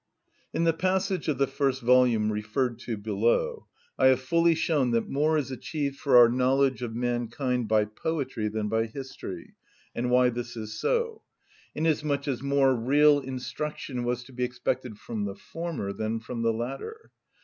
[0.51, 3.67] In the passage of the first volume referred to below
[3.99, 8.47] I have fully shown that more is achieved for our knowledge of mankind by poetry
[8.47, 9.53] than by history,
[9.93, 11.21] and why this is so;
[11.75, 16.51] inasmuch as more real instruction was to be expected from the former than from the
[16.51, 17.11] latter.